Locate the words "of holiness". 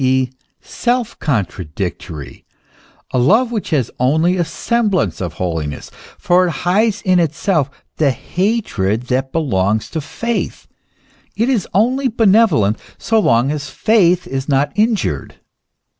5.21-5.91